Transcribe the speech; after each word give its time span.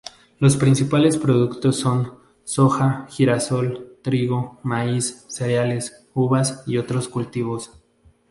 Los 0.39 0.57
principales 0.57 1.15
productos 1.15 1.75
son: 1.75 2.13
soja, 2.43 3.05
girasol, 3.11 3.99
trigo, 4.01 4.59
maíz, 4.63 5.25
cereales, 5.27 6.07
uvas 6.15 6.63
y 6.65 6.79
otros 6.79 7.07
cultivos. 7.07 7.71